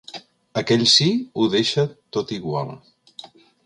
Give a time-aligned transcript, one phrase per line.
[0.61, 1.11] Aquell sí
[1.43, 1.87] ho deixa
[2.19, 2.77] tot igual.